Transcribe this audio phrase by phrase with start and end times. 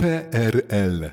[0.00, 1.10] PRL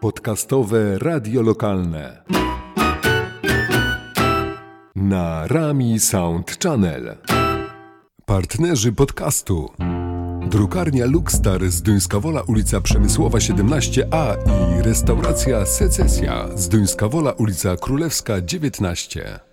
[0.00, 2.22] Podcastowe Radio Lokalne
[4.96, 7.16] na Rami Sound Channel.
[8.24, 9.70] Partnerzy podcastu
[10.50, 14.36] Drukarnia Luxstar z Duńska Wola ulica Przemysłowa 17a
[14.78, 19.51] i restauracja Secesja z Duńska Wola ulica Królewska 19.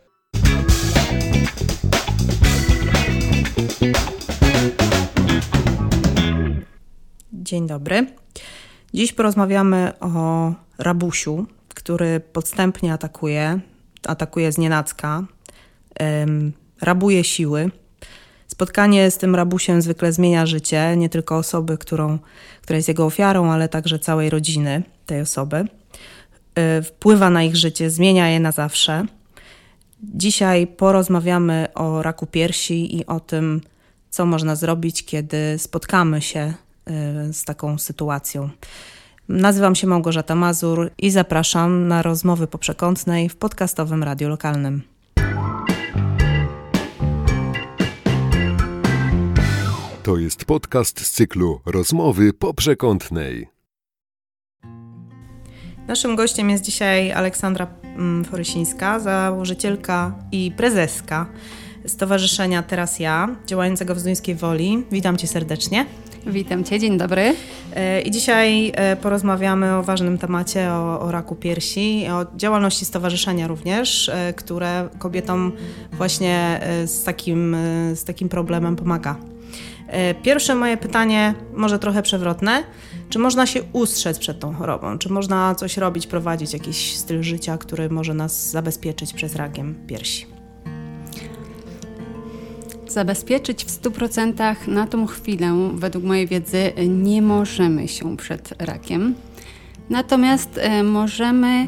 [7.49, 8.07] Dzień dobry.
[8.93, 13.59] Dziś porozmawiamy o rabusiu, który podstępnie atakuje,
[14.07, 15.23] atakuje z nienacka,
[15.99, 17.71] um, rabuje siły.
[18.47, 22.19] Spotkanie z tym rabusiem zwykle zmienia życie nie tylko osoby, którą,
[22.61, 25.67] która jest jego ofiarą, ale także całej rodziny tej osoby.
[26.55, 29.05] Yy, wpływa na ich życie, zmienia je na zawsze.
[30.03, 33.61] Dzisiaj porozmawiamy o raku piersi i o tym,
[34.09, 36.53] co można zrobić, kiedy spotkamy się
[37.31, 38.49] z taką sytuacją.
[39.29, 44.81] Nazywam się Małgorzata Mazur i zapraszam na rozmowy po przekątnej w podcastowym radiu lokalnym.
[50.03, 53.47] To jest podcast z cyklu Rozmowy po przekątnej.
[55.87, 61.25] Naszym gościem jest dzisiaj Aleksandra mm, Forysińska, założycielka i prezeska
[61.85, 64.83] Stowarzyszenia Teraz Ja, działającego w Zduńskiej Woli.
[64.91, 65.85] Witam Cię serdecznie.
[66.27, 67.35] Witam Cię, dzień dobry.
[67.75, 73.47] E, I dzisiaj e, porozmawiamy o ważnym temacie, o, o raku piersi, o działalności stowarzyszenia
[73.47, 75.51] również, e, które kobietom
[75.91, 77.55] właśnie z takim,
[77.93, 79.15] z takim problemem pomaga.
[80.23, 82.63] Pierwsze moje pytanie, może trochę przewrotne.
[83.09, 84.97] Czy można się ustrzec przed tą chorobą?
[84.97, 90.38] Czy można coś robić, prowadzić jakiś styl życia, który może nas zabezpieczyć przed rakiem piersi?
[92.99, 99.15] Zabezpieczyć w 100% na tą chwilę, według mojej wiedzy, nie możemy się przed rakiem.
[99.89, 101.67] Natomiast e, możemy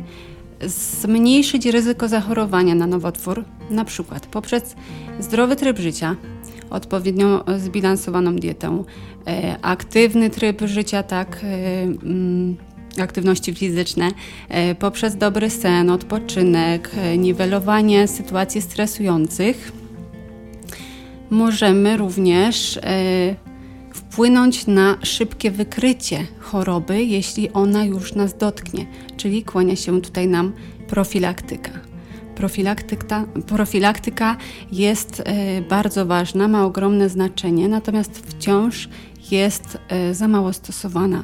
[0.66, 4.76] zmniejszyć ryzyko zachorowania na nowotwór, na przykład poprzez
[5.20, 6.16] zdrowy tryb życia,
[6.70, 8.84] odpowiednio zbilansowaną dietę,
[9.28, 12.56] e, aktywny tryb życia, tak, e, mm,
[13.02, 14.12] aktywności fizyczne,
[14.80, 19.81] poprzez dobry sen, odpoczynek, niwelowanie sytuacji stresujących
[21.32, 22.82] możemy również e,
[23.94, 28.86] wpłynąć na szybkie wykrycie choroby, jeśli ona już nas dotknie,
[29.18, 30.54] czyli kłania się tutaj nam
[30.88, 31.72] profilaktyka.
[32.36, 34.38] Profilaktyka, profilaktyka
[34.72, 38.90] jest e, bardzo ważna, ma ogromne znaczenie, natomiast wciąż
[39.32, 41.24] jest e, za mało stosowana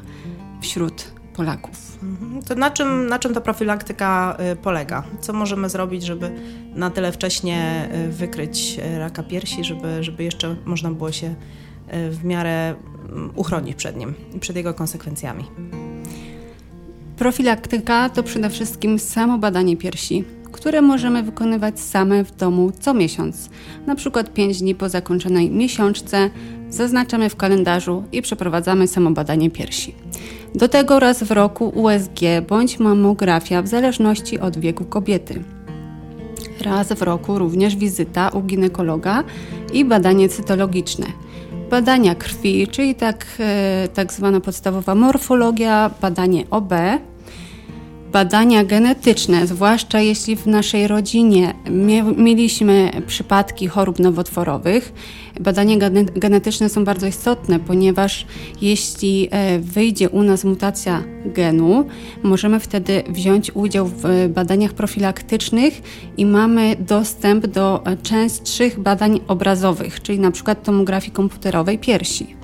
[0.62, 1.87] wśród Polaków.
[2.04, 2.42] Mhm.
[2.44, 5.04] To na czym, na czym ta profilaktyka y, polega?
[5.22, 6.32] Co możemy zrobić, żeby
[6.76, 11.36] na tyle wcześnie y, wykryć y, raka piersi, żeby, żeby jeszcze można było się
[12.12, 12.76] w miarę
[13.10, 15.44] mm, uchronić przed nim i przed jego konsekwencjami?
[17.18, 23.50] Profilaktyka to przede wszystkim samo badanie piersi, które możemy wykonywać same w domu co miesiąc.
[23.86, 26.30] Na przykład 5 dni po zakończonej miesiączce
[26.70, 29.96] zaznaczamy w kalendarzu i przeprowadzamy samo badanie piersi.
[30.58, 35.44] Do tego raz w roku USG bądź mamografia w zależności od wieku kobiety.
[36.62, 39.24] Raz w roku również wizyta u ginekologa
[39.74, 41.06] i badanie cytologiczne.
[41.70, 46.74] Badania krwi, czyli tak, e, tak zwana podstawowa morfologia, badanie OB,
[48.18, 51.54] badania genetyczne, zwłaszcza jeśli w naszej rodzinie
[52.18, 54.94] mieliśmy przypadki chorób nowotworowych.
[55.40, 58.26] Badania genetyczne są bardzo istotne, ponieważ
[58.62, 61.88] jeśli e, wyjdzie u nas mutacja genu,
[62.24, 65.82] możemy wtedy wziąć udział w badaniach profilaktycznych
[66.18, 72.36] i mamy dostęp do częstszych badań obrazowych, czyli na przykład tomografii komputerowej piersi.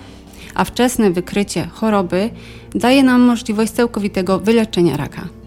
[0.56, 2.29] A wczesne wykrycie choroby
[2.75, 5.43] daje nam możliwość całkowitego wyleczenia raka.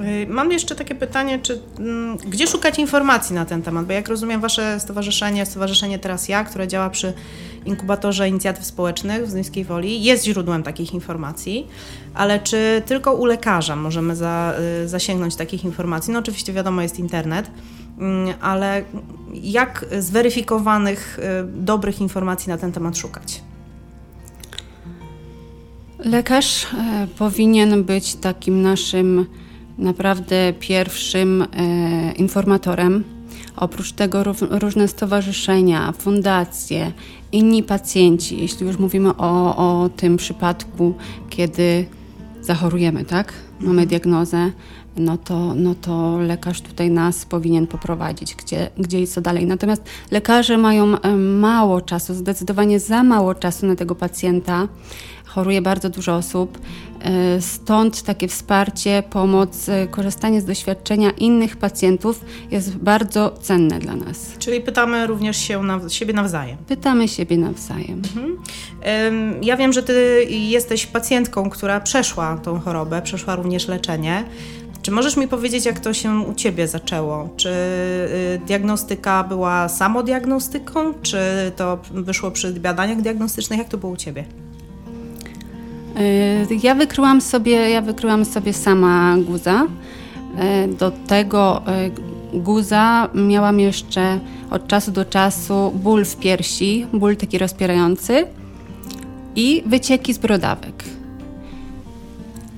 [0.00, 3.86] Y, mam jeszcze takie pytanie, czy mm, gdzie szukać informacji na ten temat?
[3.86, 7.12] Bo jak rozumiem, Wasze stowarzyszenie, Stowarzyszenie Teraz Ja, które działa przy
[7.64, 11.66] inkubatorze inicjatyw społecznych w Zdyńskiej Woli, jest źródłem takich informacji,
[12.14, 14.54] ale czy tylko u lekarza możemy za,
[14.84, 16.12] y, zasięgnąć takich informacji?
[16.12, 17.50] No oczywiście wiadomo, jest internet,
[17.98, 18.84] mm, ale
[19.34, 21.22] jak zweryfikowanych, y,
[21.62, 23.40] dobrych informacji na ten temat szukać?
[26.04, 29.26] Lekarz e, powinien być takim naszym
[29.80, 33.04] naprawdę pierwszym e, informatorem.
[33.56, 36.92] Oprócz tego różne stowarzyszenia, fundacje,
[37.32, 40.94] inni pacjenci, jeśli już mówimy o, o tym przypadku,
[41.30, 41.86] kiedy
[42.40, 43.32] zachorujemy, tak?
[43.60, 43.88] mamy mhm.
[43.88, 44.50] diagnozę,
[44.96, 49.46] no to, no to lekarz tutaj nas powinien poprowadzić, gdzie, gdzie i co dalej.
[49.46, 50.86] Natomiast lekarze mają
[51.18, 54.68] mało czasu, zdecydowanie za mało czasu na tego pacjenta.
[55.26, 56.89] Choruje bardzo dużo osób, e,
[57.40, 64.32] stąd takie wsparcie, pomoc, e, korzystanie z doświadczenia innych pacjentów jest bardzo cenne dla nas.
[64.38, 66.56] Czyli pytamy również się na, siebie nawzajem.
[66.68, 68.02] Pytamy siebie nawzajem.
[68.16, 68.36] Mhm.
[69.42, 74.24] Ja wiem, że ty jesteś pacjentką, która przeszła tą chorobę, przeszła również leczenie.
[74.82, 77.28] Czy możesz mi powiedzieć, jak to się u Ciebie zaczęło?
[77.36, 81.18] Czy y, diagnostyka była samodiagnostyką, czy
[81.56, 83.58] to wyszło przy badaniach diagnostycznych?
[83.58, 84.24] Jak to było u Ciebie?
[85.98, 89.66] Y, ja wykryłam sobie, ja wykryłam sobie sama guza.
[90.64, 91.62] Y, do tego
[92.32, 94.20] guza miałam jeszcze
[94.50, 98.26] od czasu do czasu ból w piersi, ból taki rozpierający
[99.36, 100.99] i wycieki z brodawek.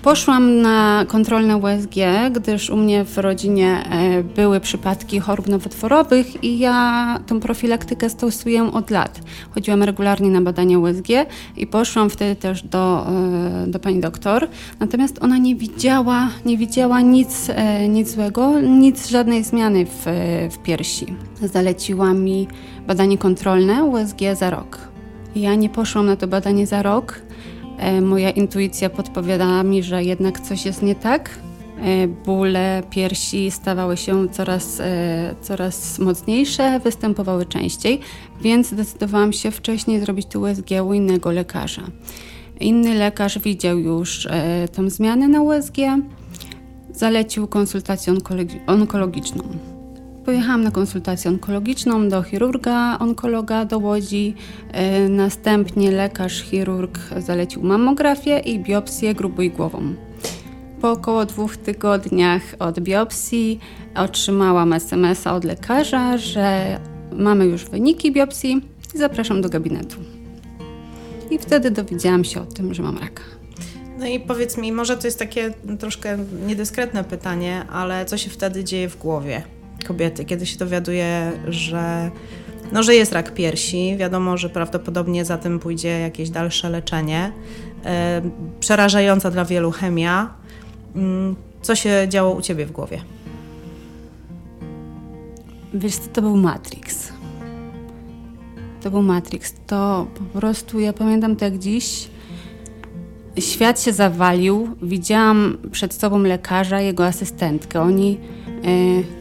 [0.03, 1.95] Poszłam na kontrolne USG,
[2.33, 8.73] gdyż u mnie w rodzinie e, były przypadki chorób nowotworowych i ja tą profilaktykę stosuję
[8.73, 9.21] od lat.
[9.55, 11.09] Chodziłam regularnie na badania USG
[11.57, 13.07] i poszłam wtedy też do,
[13.65, 14.49] e, do pani doktor.
[14.81, 20.07] Natomiast ona nie widziała, nie widziała nic, e, nic złego, nic, żadnej zmiany w,
[20.51, 21.07] w piersi.
[21.43, 22.49] Zaleciła mi
[22.87, 24.79] badanie kontrolne USG za rok.
[25.37, 27.23] Ja nie poszłam na to badanie za rok,
[28.03, 31.31] moja intuicja podpowiadała mi, że jednak coś jest nie tak.
[31.83, 38.01] E, bóle piersi stawały się coraz, e, coraz mocniejsze, występowały częściej,
[38.41, 41.83] więc zdecydowałam się wcześniej zrobić tu USG u innego lekarza.
[42.61, 44.29] Inny lekarz widział już
[44.73, 45.77] tą zmianę na USG,
[46.93, 48.15] zalecił konsultację
[48.67, 49.72] onkologiczną.
[50.25, 54.35] Pojechałam na konsultację onkologiczną do chirurga, onkologa do Łodzi.
[54.73, 59.95] E, następnie lekarz, chirurg zalecił mammografię i biopsję grubo i głową.
[60.81, 63.59] Po około dwóch tygodniach od biopsji
[63.95, 66.79] otrzymałam SMS-a od lekarza, że
[67.13, 68.61] mamy już wyniki biopsji
[68.95, 69.97] i zapraszam do gabinetu.
[71.31, 73.23] I wtedy dowiedziałam się o tym, że mam raka.
[73.99, 78.65] No i powiedz mi, może to jest takie troszkę niedyskretne pytanie, ale co się wtedy
[78.65, 79.43] dzieje w głowie?
[79.85, 82.11] Kobiety, kiedy się dowiaduje, że,
[82.73, 83.97] no, że jest rak piersi.
[83.97, 87.33] Wiadomo, że prawdopodobnie za tym pójdzie jakieś dalsze leczenie.
[87.85, 88.23] E,
[88.61, 90.35] przerażająca dla wielu chemia.
[90.97, 93.03] Mm, co się działo u ciebie w głowie?
[95.75, 97.13] Wiesz, to był Matrix.
[98.83, 99.55] To był Matrix.
[99.67, 102.09] To po prostu, ja pamiętam to jak dziś.
[103.39, 104.69] Świat się zawalił.
[104.83, 107.81] Widziałam przed sobą lekarza, jego asystentkę.
[107.81, 108.19] Oni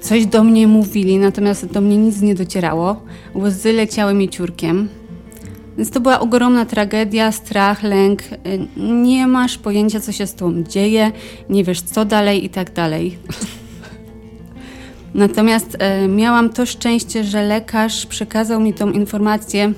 [0.02, 3.02] coś do mnie mówili, natomiast do mnie nic nie docierało.
[3.36, 4.90] Łzy leciały mi ciurkiem.
[5.78, 8.24] Więc to była ogromna tragedia, strach, lęk.
[8.24, 8.38] E,
[9.04, 11.12] nie masz pojęcia, co się z tobą dzieje,
[11.50, 13.18] nie wiesz, co dalej i tak dalej.
[15.14, 19.74] Natomiast e, miałam to szczęście, że lekarz przekazał mi tą informację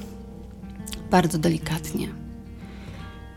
[1.11, 2.07] bardzo delikatnie.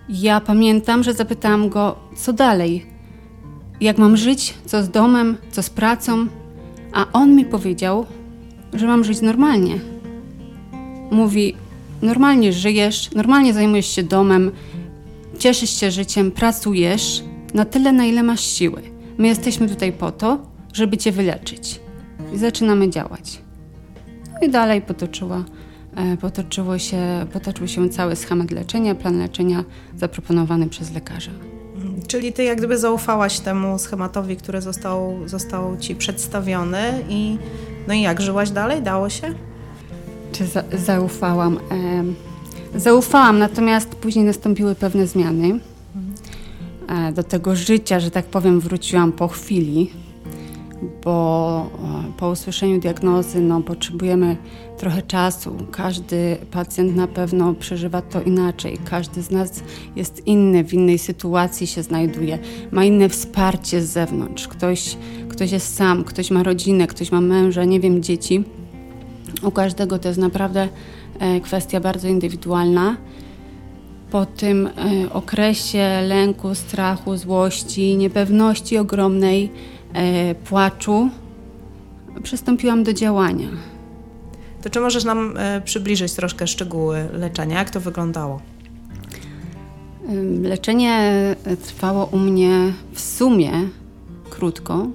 [0.09, 2.96] Ja pamiętam, że zapytałam go, co dalej
[3.81, 6.27] jak mam żyć, co z domem, co z pracą,
[6.93, 8.07] a on mi powiedział,
[8.73, 9.79] że mam żyć normalnie.
[11.11, 11.55] Mówi:
[12.03, 14.51] Normalnie żyjesz, normalnie zajmujesz się domem,
[15.39, 17.25] cieszysz się życiem, pracujesz
[17.55, 18.83] na tyle, na ile masz siły.
[19.19, 20.39] My jesteśmy tutaj po to,
[20.73, 21.81] żeby cię wyleczyć.
[22.35, 23.39] I zaczynamy działać.
[24.33, 25.45] No i dalej potoczyła,
[25.97, 29.65] e, potoczyło się, potoczył się cały schemat leczenia, plan leczenia
[29.97, 31.33] zaproponowany przez lekarza.
[32.07, 37.39] Czyli ty jak gdyby zaufałaś temu schematowi, który został, został ci przedstawiony i
[37.89, 38.83] no i jak żyłaś dalej?
[38.83, 39.35] Dało się?
[40.33, 41.59] Czy za zaufałam?
[42.75, 45.61] E, zaufałam, natomiast później nastąpiły pewne zmiany.
[46.89, 49.91] E, do tego życia, że tak powiem, wróciłam po chwili
[51.05, 51.71] bo
[52.09, 54.37] e, po usłyszeniu diagnozy no, potrzebujemy
[54.79, 55.57] trochę czasu.
[55.71, 58.79] Każdy pacjent na pewno przeżywa to inaczej.
[58.85, 59.63] Każdy z nas
[59.97, 62.39] jest inny, w innej sytuacji się znajduje,
[62.71, 64.49] ma inne wsparcie z zewnątrz.
[64.49, 64.97] Ktoś,
[65.29, 68.45] ktoś jest sam, ktoś ma rodzinę, ktoś ma męża, nie wiem, dzieci.
[69.43, 70.69] U każdego to jest naprawdę
[71.19, 72.97] e, kwestia bardzo indywidualna.
[74.11, 74.71] Po tym e,
[75.13, 79.51] okresie lęku, strachu, złości, niepewności ogromnej,
[80.45, 81.11] płaczu,
[82.23, 83.49] przystąpiłam do działania.
[84.67, 87.59] To czy możesz nam e, przybliżyć troszkę szczegóły leczenia?
[87.59, 88.41] Jak to wyglądało?
[90.43, 90.93] Leczenie
[91.45, 93.53] e, trwało u mnie w sumie
[94.31, 94.87] krótko.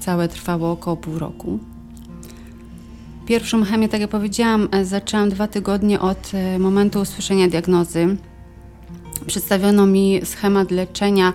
[0.00, 1.58] Całe trwało około pół roku.
[3.26, 8.16] Pierwszą chemię, tak jak powiedziałam, e, zaczęłam dwa tygodnie od momentu usłyszenia diagnozy.
[9.26, 11.32] Przedstawiono mi schemat leczenia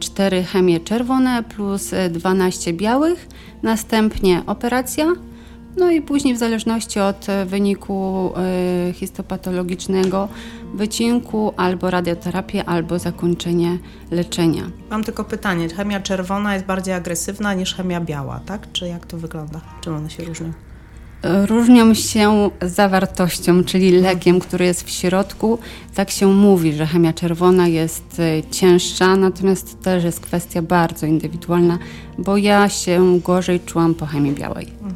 [0.00, 3.28] 4 e, chemie czerwone plus 12 e, białych,
[3.62, 5.06] następnie operacja,
[5.76, 8.32] no i później w zależności od e, wyniku
[8.94, 10.28] histopatologicznego
[10.74, 13.78] wycinku albo radioterapię, albo zakończenie
[14.10, 14.62] leczenia.
[14.90, 18.72] Mam tylko pytanie, chemia czerwona jest bardziej agresywna niż chemia biała, tak?
[18.72, 19.60] Czy jak to wygląda?
[19.80, 20.52] Czym one się różnią?
[21.22, 25.58] Różnią się zawartością, czyli lekiem, który jest w środku.
[25.94, 31.06] Tak się mówi, że chemia czerwona jest e, cięższa, natomiast to też jest kwestia bardzo
[31.06, 31.78] indywidualna,
[32.18, 34.66] bo ja się gorzej czułam po chemii białej.
[34.66, 34.94] Mhm.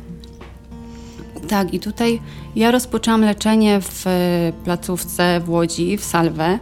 [1.49, 2.21] Tak, i tutaj
[2.57, 6.59] ja rozpoczęłam leczenie w e, placówce w Łodzi, w Salwę.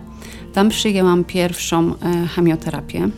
[0.52, 3.08] Tam przyjęłam pierwszą e, chemioterapię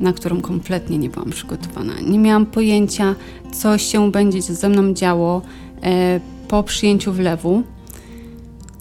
[0.00, 1.92] na którą kompletnie nie byłam przygotowana.
[2.06, 3.14] Nie miałam pojęcia,
[3.52, 5.42] co się będzie ze mną działo
[5.82, 7.62] e, po przyjęciu wlewu.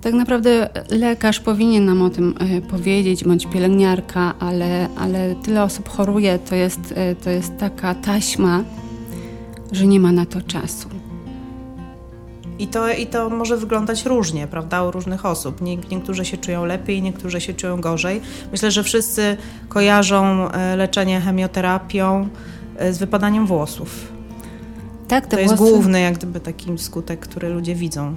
[0.01, 5.89] Tak naprawdę lekarz powinien nam o tym e, powiedzieć, bądź pielęgniarka, ale, ale tyle osób
[5.89, 8.63] choruje, to jest, e, to jest taka taśma,
[9.71, 10.89] że nie ma na to czasu.
[12.59, 15.61] I to, I to może wyglądać różnie, prawda, u różnych osób.
[15.61, 18.21] Nie, niektórzy się czują lepiej, niektórzy się czują gorzej.
[18.51, 19.37] Myślę, że wszyscy
[19.69, 22.29] kojarzą e, leczenie chemioterapią
[22.77, 24.11] e, z wypadaniem włosów.
[25.07, 25.41] Tak, to włosy...
[25.41, 28.15] jest główny jak gdyby taki skutek, który ludzie widzą.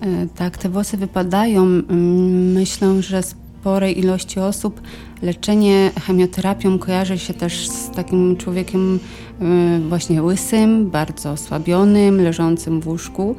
[0.00, 1.62] E, tak, te włosy wypadają.
[1.62, 3.22] Mm, myślę, że
[3.64, 4.80] sporej ilości osób
[5.22, 9.00] leczenie chemioterapią kojarzy się też z takim człowiekiem
[9.42, 13.36] Y, właśnie łysym, bardzo osłabionym, leżącym w łóżku,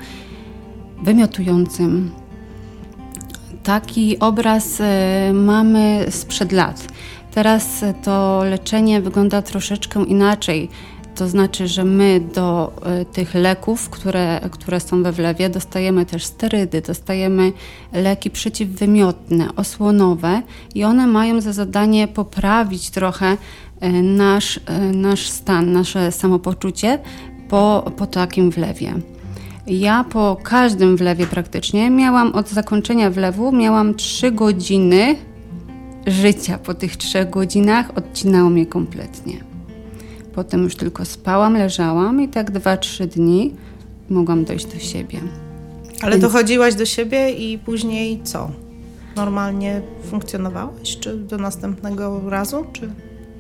[1.04, 2.12] wymiotującym.
[3.64, 4.84] Taki obraz y,
[5.34, 6.88] mamy sprzed lat.
[7.32, 10.70] Teraz to leczenie wygląda troszeczkę inaczej.
[11.16, 16.26] To znaczy, że my do y, tych leków, które, które są we wlewie, dostajemy też
[16.26, 17.52] sterydy, dostajemy
[17.94, 20.42] leki przeciwwymiotne, osłonowe
[20.76, 23.38] i one mają za zadanie poprawić trochę
[23.80, 27.00] E, nasz, e, nasz stan, nasze samopoczucie
[27.50, 28.94] po, po takim wlewie.
[29.68, 35.16] Ja po każdym wlewie praktycznie miałam od zakończenia wlewu miałam 3 godziny
[36.08, 36.58] życia.
[36.58, 39.55] Po tych 3 godzinach odcinało mnie kompletnie.
[40.36, 43.54] Potem już tylko spałam, leżałam i tak 2-3 dni
[44.10, 45.20] mogłam dojść do siebie.
[46.02, 46.22] Ale Więc...
[46.22, 48.52] dochodziłaś do siebie i później co?
[49.16, 50.98] Normalnie funkcjonowałaś?
[51.00, 52.66] Czy do następnego razu?
[52.74, 52.90] Czy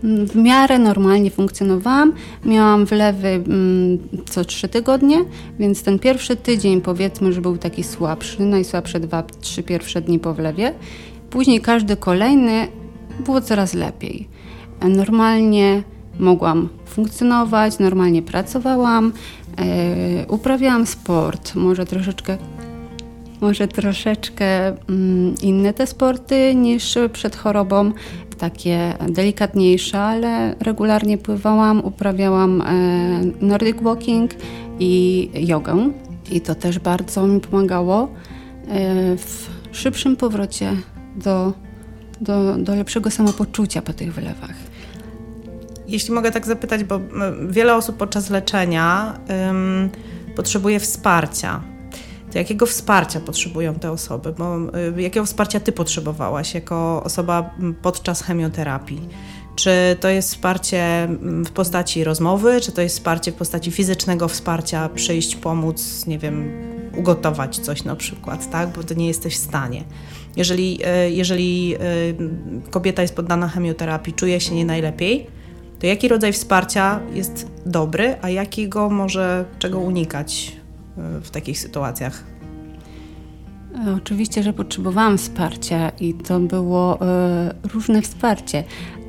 [0.03, 2.13] w miarę normalnie funkcjonowałam.
[2.45, 3.99] Miałam wlewy mm,
[4.29, 5.17] co trzy tygodnie,
[5.59, 10.33] więc ten pierwszy tydzień powiedzmy, że był taki słabszy, najsłabsze dwa, trzy pierwsze dni po
[10.33, 10.73] wlewie.
[11.29, 12.67] Później każdy kolejny
[13.25, 14.27] było coraz lepiej.
[14.81, 15.83] Normalnie
[16.19, 19.13] mogłam funkcjonować, normalnie pracowałam,
[19.57, 22.37] e, uprawiałam sport, może troszeczkę
[23.41, 27.91] może troszeczkę mm, inne te sporty niż przed chorobą,
[28.37, 32.65] takie delikatniejsze, ale regularnie pływałam, uprawiałam e,
[33.41, 34.31] Nordic Walking
[34.79, 35.91] i jogę.
[36.31, 38.07] I to też bardzo mi pomagało e,
[39.17, 40.71] w szybszym powrocie
[41.15, 41.53] do,
[42.21, 44.64] do, do lepszego samopoczucia po tych wylewach.
[45.87, 46.99] Jeśli mogę tak zapytać, bo
[47.49, 49.89] wiele osób podczas leczenia ym,
[50.35, 51.75] potrzebuje wsparcia
[52.35, 54.33] to jakiego wsparcia potrzebują te osoby?
[54.37, 54.57] Bo,
[54.97, 59.09] y, jakiego wsparcia ty potrzebowałaś jako osoba podczas chemioterapii?
[59.55, 61.07] Czy to jest wsparcie
[61.45, 66.51] w postaci rozmowy, czy to jest wsparcie w postaci fizycznego wsparcia, przyjść, pomóc, nie wiem,
[66.97, 68.69] ugotować coś na przykład, tak?
[68.69, 69.83] Bo to nie jesteś w stanie.
[70.35, 75.27] Jeżeli, y, jeżeli y, kobieta jest poddana chemioterapii, czuje się nie najlepiej,
[75.79, 80.57] to jaki rodzaj wsparcia jest dobry, a jakiego może czego unikać
[80.97, 82.35] w takich sytuacjach?
[83.97, 88.63] Oczywiście, że potrzebowałam wsparcia i to było e, różne wsparcie.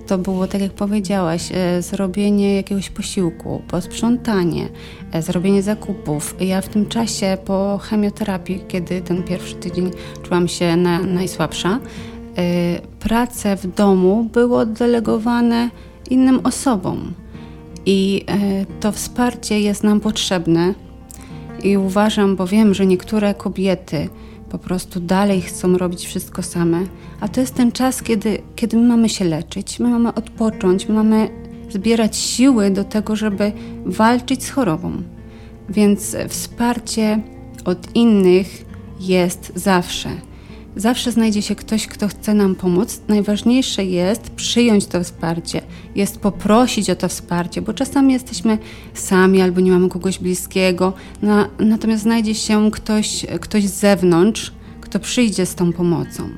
[0.06, 4.68] To było, tak jak powiedziałaś, e, zrobienie jakiegoś posiłku, posprzątanie,
[5.12, 6.34] e, zrobienie zakupów.
[6.40, 9.90] Ja w tym czasie po chemioterapii, kiedy ten pierwszy tydzień
[10.22, 11.80] czułam się na, najsłabsza,
[13.00, 15.70] prace w domu było delegowane
[16.08, 17.12] innym osobom.
[17.86, 18.24] I
[18.80, 20.74] to wsparcie jest nam potrzebne,
[21.62, 24.08] i uważam, bo wiem, że niektóre kobiety
[24.50, 26.80] po prostu dalej chcą robić wszystko same,
[27.20, 30.94] a to jest ten czas, kiedy, kiedy my mamy się leczyć, my mamy odpocząć, my
[30.94, 31.28] mamy
[31.70, 33.52] zbierać siły do tego, żeby
[33.86, 34.92] walczyć z chorobą.
[35.68, 37.22] Więc wsparcie
[37.64, 38.64] od innych
[39.00, 40.10] jest zawsze.
[40.76, 43.00] Zawsze znajdzie się ktoś, kto chce nam pomóc.
[43.08, 45.62] Najważniejsze jest przyjąć to wsparcie,
[45.94, 48.58] jest poprosić o to wsparcie, bo czasami jesteśmy
[48.94, 50.92] sami albo nie mamy kogoś bliskiego,
[51.22, 56.30] na, natomiast znajdzie się ktoś, ktoś z zewnątrz, kto przyjdzie z tą pomocą.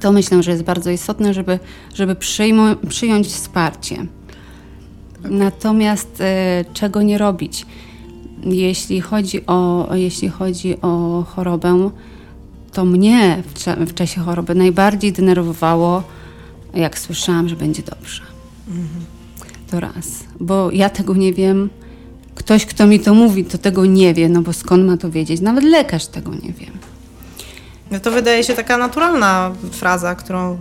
[0.00, 1.58] To myślę, że jest bardzo istotne, żeby,
[1.94, 4.06] żeby przyjmo, przyjąć wsparcie.
[5.30, 7.66] Natomiast e, czego nie robić?
[8.44, 11.90] Jeśli chodzi o, jeśli chodzi o chorobę,
[12.72, 16.02] to mnie w, w czasie choroby najbardziej denerwowało,
[16.74, 18.22] jak słyszałam, że będzie dobrze.
[18.68, 19.04] Mhm.
[19.70, 21.70] To raz, bo ja tego nie wiem.
[22.34, 25.40] Ktoś, kto mi to mówi, to tego nie wie, no bo skąd ma to wiedzieć?
[25.40, 26.66] Nawet lekarz tego nie wie.
[27.90, 30.58] No to wydaje się taka naturalna fraza, którą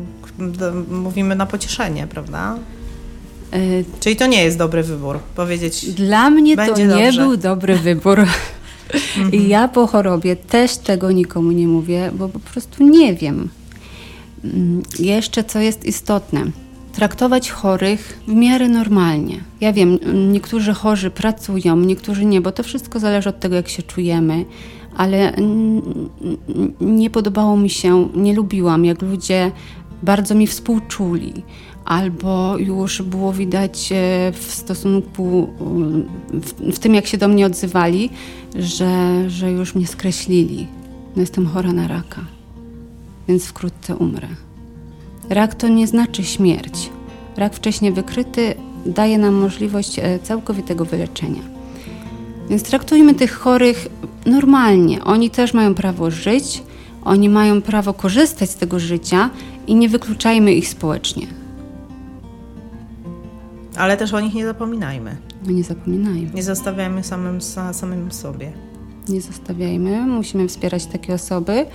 [0.92, 2.58] mówimy na pocieszenie, prawda?
[3.56, 5.92] Y Czyli to nie jest dobry wybór, powiedzieć.
[5.92, 7.22] Dla mnie to nie dobrze.
[7.22, 8.26] był dobry wybór.
[9.32, 13.50] I ja po chorobie też tego nikomu nie mówię, bo po prostu nie wiem.
[14.44, 16.44] Mm, jeszcze co jest istotne,
[16.94, 19.44] traktować chorych w miarę normalnie.
[19.62, 20.00] Ja wiem,
[20.32, 24.46] niektórzy chorzy pracują, niektórzy nie, bo to wszystko zależy od tego, jak się czujemy,
[24.98, 25.34] ale
[26.82, 29.52] nie podobało mi się, nie lubiłam, jak ludzie
[30.04, 31.34] bardzo mi współczuli,
[31.86, 35.50] albo już było widać e, w stosunku,
[36.30, 38.10] w, w tym jak się do mnie odzywali,
[38.56, 40.68] że, że już mnie skreślili.
[41.16, 42.22] No jestem chora na raka,
[43.28, 44.28] więc wkrótce umrę.
[45.30, 46.90] Rak to nie znaczy śmierć.
[47.38, 51.42] Rak wcześnie wykryty daje nam możliwość e, całkowitego wyleczenia.
[52.50, 53.88] Więc traktujmy tych chorych
[54.26, 55.04] normalnie.
[55.04, 56.64] Oni też mają prawo żyć,
[57.04, 59.30] oni mają prawo korzystać z tego życia
[59.68, 61.41] i nie wykluczajmy ich społecznie.
[63.82, 65.18] Ale też o nich nie zapominajmy.
[65.46, 66.30] No nie zapominajmy.
[66.34, 68.52] Nie zostawiajmy samym, samym sobie.
[69.10, 70.02] Nie zostawiajmy.
[70.02, 71.66] Musimy wspierać takie osoby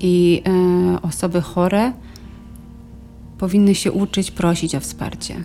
[0.00, 1.92] i e, osoby chore
[3.38, 5.44] powinny się uczyć prosić o wsparcie.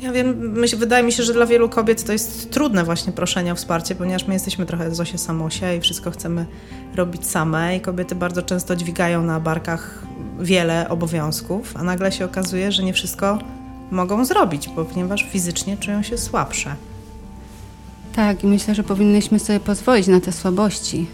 [0.00, 3.52] Ja wiem, myśl, wydaje mi się, że dla wielu kobiet to jest trudne właśnie proszenie
[3.52, 6.46] o wsparcie, ponieważ my jesteśmy trochę Zosie Samosie i wszystko chcemy
[6.94, 10.06] robić same i kobiety bardzo często dźwigają na barkach
[10.40, 13.38] wiele obowiązków, a nagle się okazuje, że nie wszystko
[13.90, 16.76] mogą zrobić, ponieważ fizycznie czują się słabsze.
[18.16, 21.06] Tak, i myślę, że powinnyśmy sobie pozwolić na te słabości.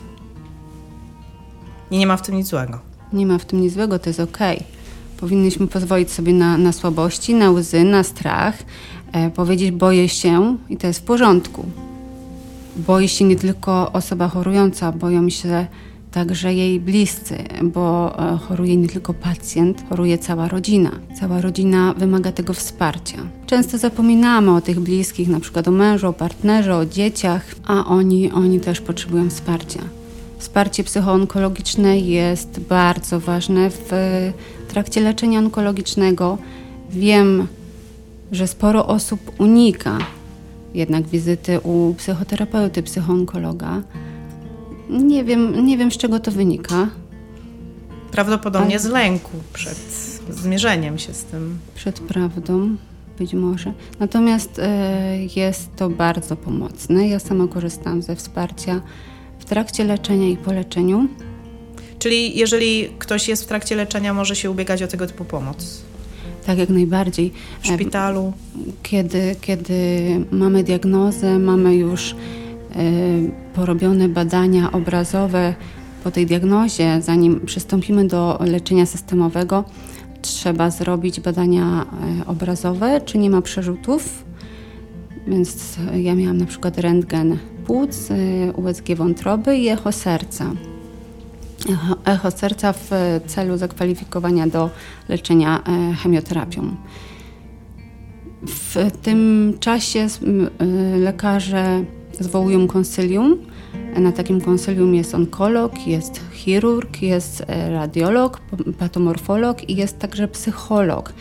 [1.91, 2.79] I nie ma w tym nic złego.
[3.12, 4.57] Nie ma w tym nic złego, to jest okej.
[4.57, 4.69] Okay.
[5.17, 8.55] Powinnyśmy pozwolić sobie na, na słabości, na łzy, na strach,
[9.13, 11.67] e, powiedzieć boję się i to jest w porządku.
[12.76, 15.67] Boi się nie tylko osoba chorująca, boją się
[16.13, 20.91] także jej bliscy, bo e, choruje nie tylko pacjent, choruje cała rodzina.
[21.21, 23.19] Cała rodzina wymaga tego wsparcia.
[23.47, 28.31] Często zapominamy o tych bliskich, na przykład o mężu, o partnerze, o dzieciach, a oni,
[28.31, 29.81] oni też potrzebują wsparcia.
[30.39, 33.91] Wsparcie psychoonkologiczne jest bardzo ważne w
[34.69, 36.39] trakcie leczenia onkologicznego.
[36.91, 37.47] Wiem,
[38.33, 39.99] że sporo osób unika
[40.75, 43.83] jednak wizyty u psychoterapeuty, psychoonkologa.
[44.93, 46.89] Nie wiem, nie wiem z czego to wynika.
[48.11, 48.78] Prawdopodobnie Ale...
[48.78, 49.78] z lęku przed
[50.31, 51.59] zmierzeniem się z tym.
[51.75, 52.76] Przed prawdą,
[53.19, 53.73] być może.
[54.00, 57.09] Natomiast e, jest to bardzo pomocne.
[57.09, 58.81] Ja sama korzystam ze wsparcia
[59.39, 61.09] w trakcie leczenia i po leczeniu.
[61.99, 65.83] Czyli jeżeli ktoś jest w trakcie leczenia, może się ubiegać o tego typu pomoc.
[66.47, 67.33] Tak, jak najbardziej.
[67.61, 68.33] W szpitalu?
[68.83, 72.42] Kiedy, kiedy mamy diagnozę, mamy już y,
[73.54, 75.54] porobione badania obrazowe
[76.04, 79.65] po tej diagnozie, zanim przystąpimy do leczenia systemowego,
[80.23, 81.87] trzeba zrobić badania
[82.21, 84.25] e, obrazowe, czy nie ma przerzutów.
[85.26, 90.52] Więc ja miałam na przykład rentgen płuc, e, USG wątroby i echo serca
[92.04, 92.91] echo serca w
[93.26, 94.71] celu zakwalifikowania do
[95.08, 95.63] leczenia
[96.02, 96.76] chemioterapią.
[98.43, 100.06] W tym czasie
[100.99, 101.85] lekarze
[102.21, 103.39] zwołują konsylium.
[103.97, 108.41] Na takim konsylium jest onkolog, jest chirurg, jest e, radiolog,
[108.79, 111.13] patomorfolog i jest także psycholog.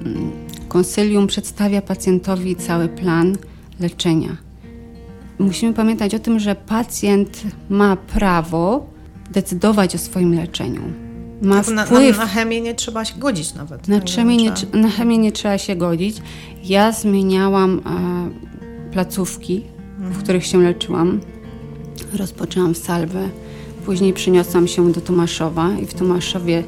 [0.00, 0.30] Mm,
[0.68, 3.36] konsylium przedstawia pacjentowi cały plan
[3.80, 4.36] leczenia.
[5.38, 8.86] Musimy pamiętać o tym, że pacjent ma prawo
[9.30, 10.82] decydować o swoim leczeniu.
[11.42, 12.16] Ma na, wpływ.
[12.16, 13.88] Na, na, chemię nie trzeba się godzić nawet.
[13.88, 16.16] Na, chemię nie, na chemię nie trzeba się godzić.
[16.64, 19.73] Ja zmieniałam e, placówki.
[20.10, 21.20] W których się leczyłam.
[22.12, 23.28] Rozpoczęłam w Salwę.
[23.86, 26.64] Później przyniosłam się do Tomaszowa i w Tomaszowie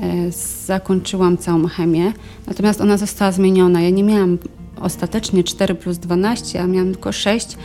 [0.00, 0.30] e,
[0.66, 2.12] zakończyłam całą chemię.
[2.46, 3.80] Natomiast ona została zmieniona.
[3.80, 4.38] Ja nie miałam
[4.80, 7.56] ostatecznie 4 plus 12, a miałam tylko 6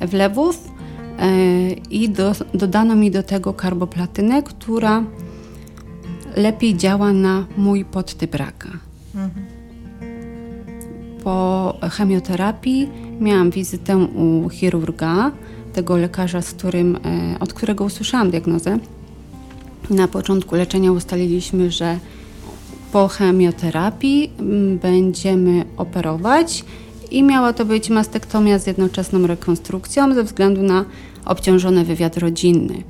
[0.00, 0.76] wlewów
[1.18, 5.04] E, i do, dodano mi do tego karboplatynę, która
[6.36, 8.68] lepiej działa na mój podtyp raka.
[9.14, 9.46] Mhm.
[11.24, 12.88] Po chemioterapii
[13.20, 15.32] miałam wizytę u chirurga,
[15.72, 17.00] tego lekarza, z którym, e,
[17.40, 18.78] od którego usłyszałam diagnozę.
[19.90, 21.98] Na początku leczenia ustaliliśmy, że
[22.92, 24.30] Po chemioterapii
[24.82, 26.64] będziemy operować
[27.10, 30.84] i miała to być mastektomia z jednoczesną rekonstrukcją ze względu na
[31.24, 32.82] obciążony wywiad rodzinny.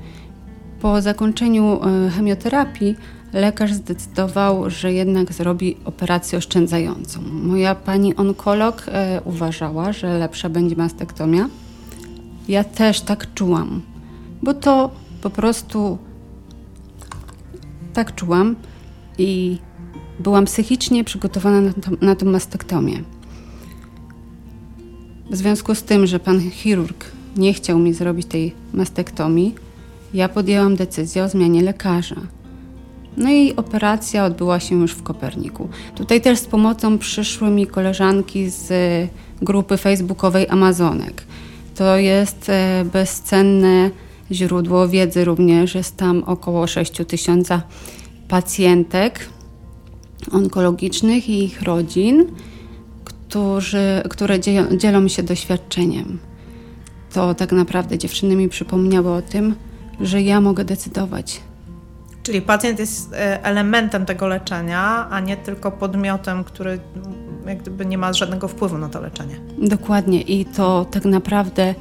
[0.81, 2.95] Po zakończeniu e, chemioterapii
[3.33, 7.21] lekarz zdecydował, że jednak zrobi operację oszczędzającą.
[7.21, 11.49] Moja pani onkolog e, uważała, że lepsza będzie mastektomia.
[12.47, 13.81] Ja też tak czułam,
[14.43, 15.97] bo to po prostu
[17.93, 18.55] tak czułam
[19.17, 19.57] i
[20.19, 23.03] byłam psychicznie przygotowana na, to, na tą mastektomię.
[25.29, 27.05] W związku z tym, że pan chirurg
[27.37, 29.55] nie chciał mi zrobić tej mastektomii,
[30.13, 32.15] ja podjęłam decyzję o zmianie lekarza.
[33.17, 35.69] No i operacja odbyła się już w Koperniku.
[35.95, 38.69] Tutaj też z pomocą przyszły mi koleżanki z
[39.41, 41.23] grupy facebookowej Amazonek.
[41.75, 43.91] To jest e, bezcenne
[44.31, 45.75] źródło wiedzy również.
[45.75, 47.61] Jest tam około 6 tysiąca
[48.27, 49.29] pacjentek
[50.31, 52.25] onkologicznych i ich rodzin,
[53.03, 54.39] którzy, które
[54.77, 56.19] dzielą się doświadczeniem.
[57.13, 59.55] To tak naprawdę dziewczyny mi przypomniały o tym,
[60.01, 61.41] że ja mogę decydować.
[62.27, 66.79] Czyli pacjent jest e, elementem tego leczenia, a nie tylko podmiotem, który
[67.45, 69.35] jak gdyby nie ma żadnego wpływu na to leczenie.
[69.57, 71.75] Dokładnie i to tak naprawdę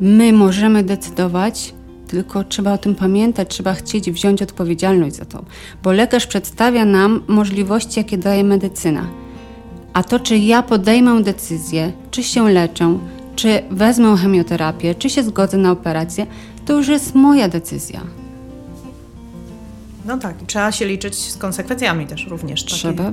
[0.00, 1.74] my możemy decydować,
[2.08, 5.44] tylko trzeba o tym pamiętać, trzeba chcieć wziąć odpowiedzialność za to,
[5.82, 9.06] bo lekarz przedstawia nam możliwości, jakie daje medycyna.
[9.92, 12.98] A to, czy ja podejmę decyzję, czy się leczę,
[13.36, 16.26] czy wezmę chemioterapię, czy się zgodzę na operację,
[16.66, 18.19] to już jest moja decyzja.
[20.10, 22.64] No tak, trzeba się liczyć z konsekwencjami też również.
[22.64, 23.12] Trzeba,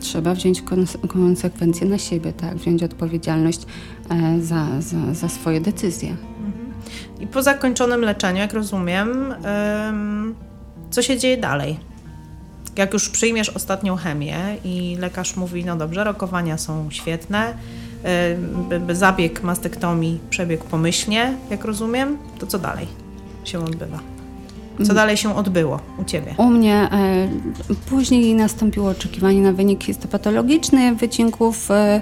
[0.00, 0.62] trzeba wziąć
[1.08, 3.60] konsekwencje na siebie, tak, wziąć odpowiedzialność
[4.10, 6.10] e, za, za, za swoje decyzje.
[6.10, 6.72] Mhm.
[7.20, 9.34] I po zakończonym leczeniu, jak rozumiem,
[10.90, 11.78] co się dzieje dalej?
[12.76, 17.54] Jak już przyjmiesz ostatnią chemię i lekarz mówi, no dobrze, rokowania są świetne,
[18.92, 22.86] zabieg mastektomii przebiegł pomyślnie, jak rozumiem, to co dalej
[23.44, 24.15] się odbywa?
[24.84, 26.34] Co dalej się odbyło u Ciebie?
[26.38, 27.28] U mnie e,
[27.88, 32.00] później nastąpiło oczekiwanie na wynik histopatologiczny wycinków e,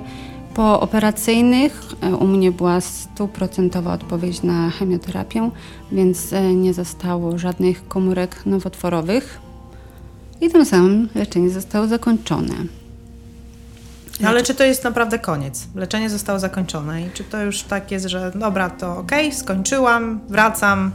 [0.55, 1.83] pooperacyjnych.
[2.01, 5.51] E, u mnie była stuprocentowa odpowiedź na chemioterapię,
[5.93, 9.41] więc nie zostało żadnych komórek nowotworowych
[10.41, 12.55] i tym samym leczenie zostało zakończone.
[14.21, 15.67] No ale czy to jest naprawdę koniec?
[15.75, 20.91] Leczenie zostało zakończone i czy to już tak jest, że dobra, to ok, skończyłam, wracam?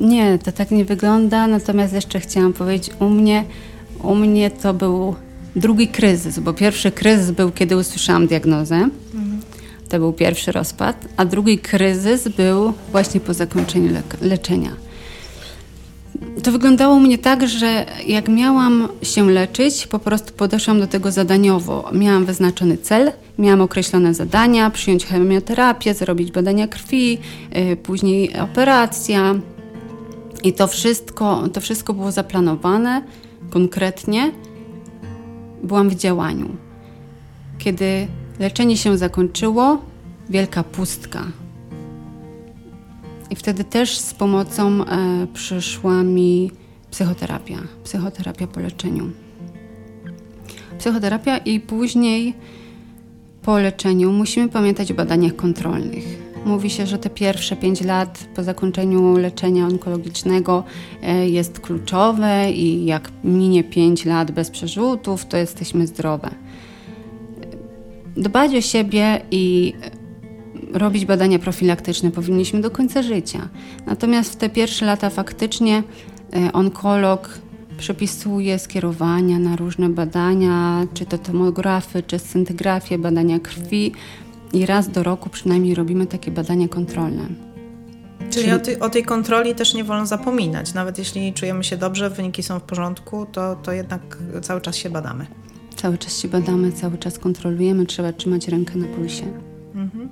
[0.00, 3.44] Nie, to tak nie wygląda, natomiast jeszcze chciałam powiedzieć, u mnie,
[4.02, 5.14] u mnie to był
[5.56, 8.74] drugi kryzys, bo pierwszy kryzys był, kiedy usłyszałam diagnozę.
[8.74, 9.40] Mhm.
[9.88, 14.70] To był pierwszy rozpad, a drugi kryzys był właśnie po zakończeniu le leczenia.
[16.42, 21.12] To wyglądało u mnie tak, że jak miałam się leczyć, po prostu podeszłam do tego
[21.12, 21.90] zadaniowo.
[21.92, 27.18] Miałam wyznaczony cel, miałam określone zadania, przyjąć chemioterapię, zrobić badania krwi,
[27.54, 29.34] yy, później operacja.
[30.42, 33.02] I to wszystko, to wszystko było zaplanowane
[33.50, 34.32] konkretnie
[35.62, 36.48] byłam w działaniu.
[37.58, 38.06] Kiedy
[38.38, 39.78] leczenie się zakończyło,
[40.30, 41.24] wielka pustka.
[43.30, 46.50] I wtedy też z pomocą e, przyszła mi
[46.90, 49.10] psychoterapia, psychoterapia po leczeniu.
[50.78, 52.34] Psychoterapia i później
[53.42, 56.31] po leczeniu musimy pamiętać o badaniach kontrolnych.
[56.46, 60.64] Mówi się, że te pierwsze 5 lat po zakończeniu leczenia onkologicznego
[61.02, 66.30] e, jest kluczowe i jak minie 5 lat bez przerzutów, to jesteśmy zdrowe.
[68.16, 69.74] Dbać o siebie i
[70.72, 73.48] robić badania profilaktyczne powinniśmy do końca życia.
[73.86, 75.82] Natomiast w te pierwsze lata faktycznie
[76.32, 77.38] e, onkolog
[77.78, 83.92] przepisuje skierowania na różne badania, czy to tomografy, czy scintygrafię, badania krwi,
[84.52, 87.28] i raz do roku przynajmniej robimy takie badania kontrolne.
[88.18, 88.52] Czyli, Czyli...
[88.52, 90.74] O, tej, o, tej kontroli też nie wolno zapominać.
[90.74, 94.90] Nawet jeśli czujemy się dobrze, wyniki są w porządku, to, to jednak cały czas się
[94.90, 95.26] badamy.
[95.76, 99.24] Cały czas się badamy, cały czas kontrolujemy, trzeba trzymać rękę na pulsie.
[99.74, 100.08] Mhm.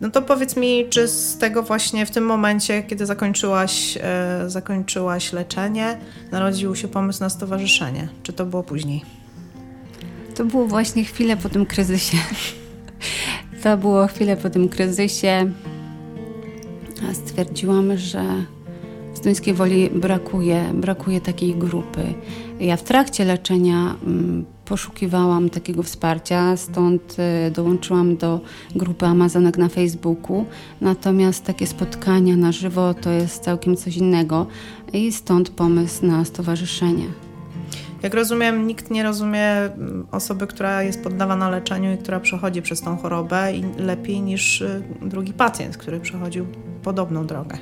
[0.00, 5.32] No to powiedz mi, czy z tego właśnie w tym momencie, kiedy zakończyłaś, e, zakończyłaś
[5.32, 5.98] leczenie,
[6.32, 8.08] narodził się pomysł na stowarzyszenie?
[8.22, 9.02] Czy to było później?
[10.34, 12.16] To było właśnie chwilę po tym kryzysie.
[13.62, 15.52] To było chwilę po tym kryzysie.
[17.12, 18.24] Stwierdziłam, że
[19.14, 22.00] w Zduńskiej Woli brakuje, brakuje takiej grupy.
[22.60, 28.40] Ja w trakcie leczenia mm, poszukiwałam takiego wsparcia, stąd y, dołączyłam do
[28.74, 30.44] grupy Amazonek na Facebooku.
[30.80, 34.46] Natomiast takie spotkania na żywo to jest całkiem coś innego
[34.92, 37.31] i stąd pomysł na stowarzyszenie.
[38.02, 39.44] Jak rozumiem, nikt nie rozumie
[40.10, 44.82] osoby, która jest poddawana leczeniu i która przechodzi przez tą chorobę i lepiej niż y,
[45.02, 46.46] drugi pacjent, który przechodził
[46.82, 47.58] podobną drogę.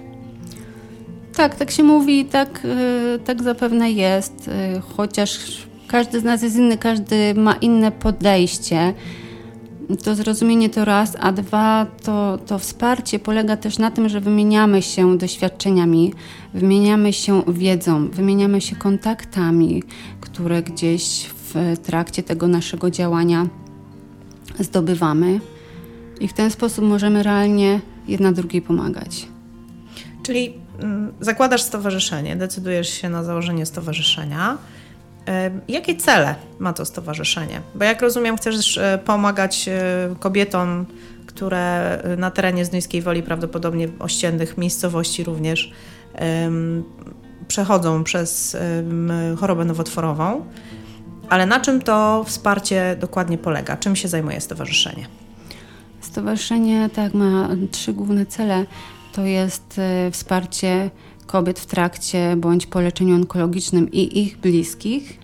[1.37, 5.39] Tak, tak się mówi, tak, y, tak zapewne jest, y, chociaż
[5.87, 8.95] każdy z nas jest inny, każdy ma inne podejście.
[9.97, 14.83] To zrozumienie to raz, a dwa to, to wsparcie polega też na tym, że wymieniamy
[14.83, 16.15] się doświadczeniami,
[16.55, 19.83] wymieniamy się wiedzą, wymieniamy się kontaktami,
[20.21, 23.47] które gdzieś w trakcie tego naszego działania
[24.59, 25.41] zdobywamy
[26.21, 29.29] i w ten sposób możemy realnie jedna drugiej pomagać.
[30.23, 34.59] Czyli mm, zakładasz stowarzyszenie, decydujesz się na założenie stowarzyszenia.
[35.69, 37.61] Jakie cele ma to stowarzyszenie?
[37.75, 40.87] Bo jak rozumiem, chcesz e, pomagać e, kobietom,
[41.27, 45.73] które na terenie Zduńskiej Woli, prawdopodobnie ościennych miejscowości również,
[47.49, 48.57] przechodzą przez
[49.39, 50.45] chorobę nowotworową.
[51.29, 53.77] Ale na czym to wsparcie dokładnie polega?
[53.77, 55.07] Czym się zajmuje stowarzyszenie?
[56.01, 58.67] Stowarzyszenie tak ma trzy główne cele.
[59.13, 60.91] To jest e, wsparcie
[61.31, 65.19] kobiet w trakcie bądź po leczeniu onkologicznym i ich bliskich.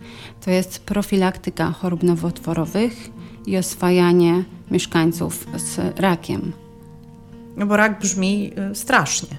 [0.44, 3.10] To jest profilaktyka chorób nowotworowych
[3.46, 6.52] i oswajanie mieszkańców z rakiem.
[7.56, 9.36] No bo rak brzmi y, strasznie.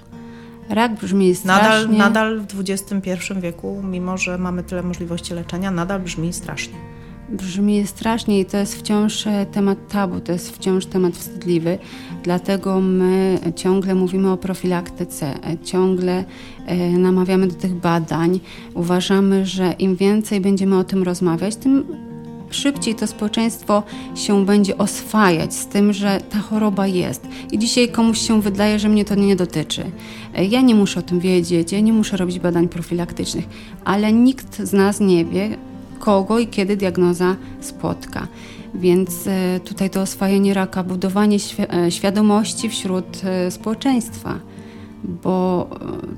[0.70, 1.64] Rak brzmi strasznie.
[1.64, 6.87] Nadal, nadal w XXI wieku, mimo że mamy tyle możliwości leczenia, nadal brzmi strasznie
[7.30, 11.78] brzmi strasznie i to jest wciąż e, temat tabu, to jest wciąż temat wstydliwy.
[12.24, 16.24] Dlatego my ciągle mówimy o profilaktyce, e, ciągle
[16.66, 18.40] e, namawiamy do tych badań.
[18.74, 21.86] Uważamy, że im więcej będziemy o tym rozmawiać, tym
[22.50, 23.84] szybciej to społeczeństwo
[24.16, 27.28] się będzie oswajać z tym, że ta choroba jest.
[27.52, 29.84] I dzisiaj komuś się wydaje, że mnie to nie dotyczy.
[30.50, 33.46] Ja nie muszę o tym wiedzieć, ja nie muszę robić badań profilaktycznych,
[33.86, 35.58] ale nikt z nas nie wie,
[36.00, 38.28] kogo i kiedy diagnoza spotka.
[38.76, 44.40] Więc e, tutaj to oswajanie raka, budowanie e, świadomości wśród e, społeczeństwa.
[45.04, 45.70] Bo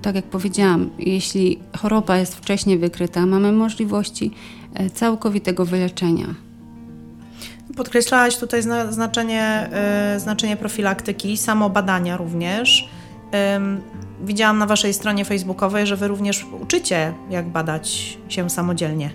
[0.02, 4.32] tak jak powiedziałam, jeśli choroba jest wcześniej wykryta, mamy możliwości
[4.94, 6.26] całkowitego wyleczenia.
[7.76, 9.70] Podkreślałaś tutaj znaczenie,
[10.18, 12.89] znaczenie profilaktyki, samobadania również.
[14.24, 19.10] Widziałam na Waszej stronie facebookowej, że Wy również uczycie, jak badać się samodzielnie.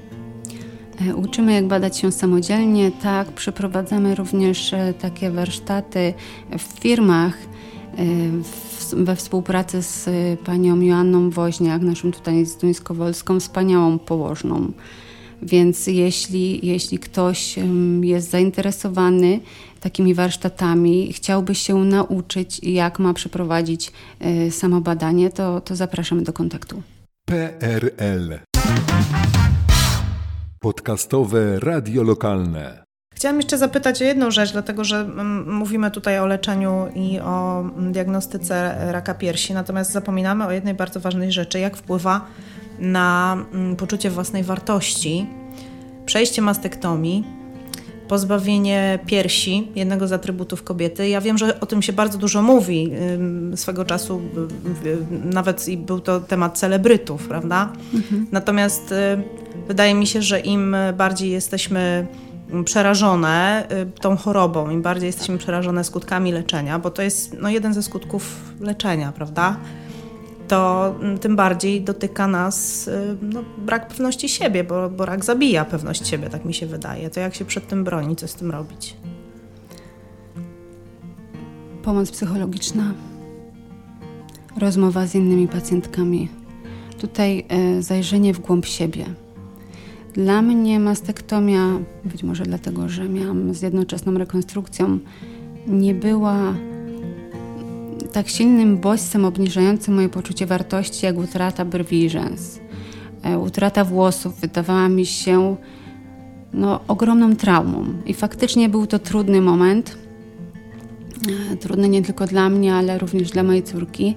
[1.01, 2.91] E, uczymy, jak badać się samodzielnie.
[3.03, 6.15] Tak, przeprowadzamy również e, takie warsztaty
[6.59, 10.09] w firmach e, we współpracy z
[10.41, 14.73] panią Joanną Woźniak, naszą tutaj zduńskowolską, wspaniałą położną.
[15.43, 17.55] Więc jeśli, jeśli ktoś
[18.01, 19.41] jest zainteresowany
[19.81, 23.93] takimi warsztatami, chciałby się nauczyć, jak ma przeprowadzić
[24.51, 26.83] samobadanie, to, to zapraszamy do kontaktu.
[27.27, 28.39] PRL
[30.65, 32.85] Podcastowe Radio Lokalne.
[33.15, 37.61] Chciałam jeszcze zapytać o jedną rzecz, dlatego że mm, mówimy tutaj o leczeniu i o
[37.61, 42.27] mm, diagnostyce raka piersi, natomiast zapominamy o jednej bardzo ważnej rzeczy, jak wpływa
[42.79, 45.27] na mm, poczucie własnej wartości
[46.07, 47.25] przejście mastektomii,
[48.09, 51.09] pozbawienie piersi, jednego z atrybutów kobiety.
[51.09, 52.91] Ja wiem, że o tym się bardzo dużo mówi.
[53.55, 54.21] Swego czasu
[55.25, 57.73] nawet i był to temat celebrytów, prawda?
[57.95, 58.27] Mhm.
[58.33, 59.23] Natomiast y,
[59.69, 62.07] wydaje mi się, że im bardziej jesteśmy
[62.65, 67.75] przerażone y, tą chorobą, im bardziej jesteśmy przerażone skutkami leczenia, bo to jest no, jeden
[67.75, 69.57] ze skutków leczenia, prawda?
[70.49, 75.65] To mm, tym bardziej dotyka nas y, no, brak pewności siebie, bo, bo rak zabija
[75.65, 77.11] pewność siebie, tak mi się wydaje.
[77.11, 78.97] To jak się przed tym broni, co z tym robić?
[81.83, 82.95] Pomoc psychologiczna,
[84.59, 86.29] rozmowa z innymi pacjentkami.
[86.99, 87.47] Tutaj
[87.79, 89.05] y, zajrzenie w głąb siebie
[90.15, 94.99] dla mnie mastektomia, być może dlatego, że miałam z jednoczesną rekonstrukcją,
[95.67, 96.55] nie była
[98.15, 102.61] tak silnym bodźcem obniżającym moje poczucie wartości, jak utrata brwi i rzęs.
[103.23, 105.57] E, utrata włosów wydawała mi się
[106.53, 107.85] no, ogromną traumą.
[108.07, 109.99] I faktycznie był to trudny moment.
[111.53, 114.17] E, trudny nie tylko dla mnie, ale również dla mojej córki.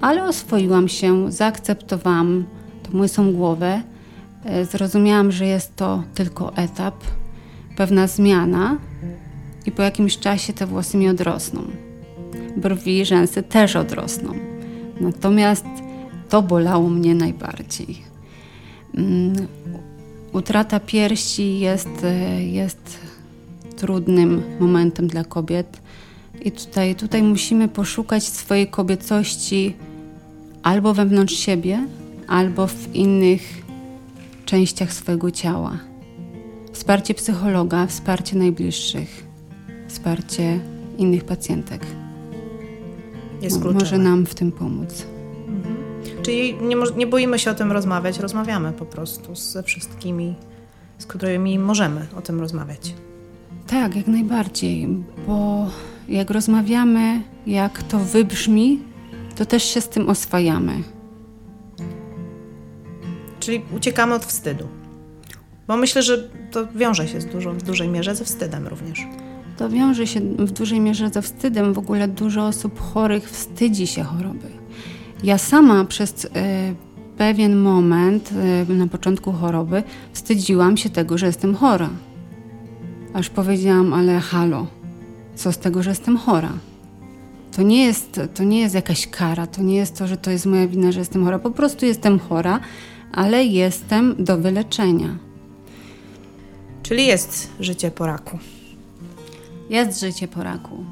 [0.00, 2.44] Ale oswoiłam się, zaakceptowałam
[2.82, 3.82] tą łysą głowę
[4.44, 6.94] E, zrozumiałam, że jest to tylko etap,
[7.76, 8.76] pewna zmiana
[9.66, 11.62] i po jakimś czasie te włosy mi odrosną.
[12.56, 14.34] Brwi rzęsy też odrosną.
[15.00, 15.66] Natomiast
[16.28, 17.96] to bolało mnie najbardziej.
[18.94, 19.46] Mm,
[20.32, 22.06] utrata piersi jest,
[22.38, 22.98] jest
[23.76, 25.80] trudnym momentem dla kobiet.
[26.44, 29.76] I tutaj, tutaj musimy poszukać swojej kobiecości
[30.62, 31.86] albo wewnątrz siebie,
[32.28, 33.62] albo w innych
[34.44, 35.78] częściach swojego ciała.
[36.72, 39.24] Wsparcie psychologa, wsparcie najbliższych,
[39.88, 40.60] wsparcie
[40.98, 41.86] innych pacjentek.
[43.42, 45.06] Jest Mo- Może nam w tym pomóc.
[46.22, 50.34] Czyli nie, nie boimy się o tym rozmawiać, rozmawiamy po prostu ze wszystkimi,
[50.98, 52.94] z którymi możemy o tym rozmawiać.
[53.66, 54.88] Tak, jak najbardziej,
[55.26, 55.66] bo
[56.08, 58.78] jak rozmawiamy, jak to wybrzmi,
[59.36, 60.72] to też się z tym oswajamy.
[63.40, 64.68] Czyli uciekamy od wstydu.
[65.66, 69.06] Bo myślę, że to wiąże się z dużo, w dużej mierze ze wstydem również.
[69.62, 71.72] To wiąże się w dużej mierze ze wstydem.
[71.72, 74.48] W ogóle dużo osób chorych wstydzi się choroby.
[75.24, 76.28] Ja sama przez y,
[77.18, 78.30] pewien moment
[78.70, 81.90] y, na początku choroby wstydziłam się tego, że jestem chora.
[83.14, 84.66] Aż powiedziałam, ale halo,
[85.34, 86.52] co z tego, że jestem chora?
[87.56, 90.46] To nie, jest, to nie jest jakaś kara, to nie jest to, że to jest
[90.46, 91.38] moja wina, że jestem chora.
[91.38, 92.60] Po prostu jestem chora,
[93.12, 95.18] ale jestem do wyleczenia.
[96.82, 98.38] Czyli jest życie po raku.
[99.72, 100.84] Jest życie po raku.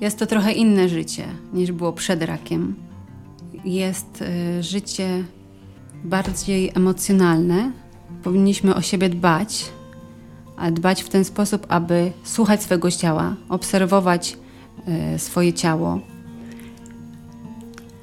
[0.00, 2.74] Jest to trochę inne życie niż było przed rakiem.
[3.64, 4.22] Jest
[4.58, 5.24] y, życie
[6.04, 7.72] bardziej emocjonalne.
[8.22, 9.64] Powinniśmy o siebie dbać,
[10.56, 14.36] a dbać w ten sposób, aby słuchać swojego ciała, obserwować
[15.14, 16.00] y, swoje ciało,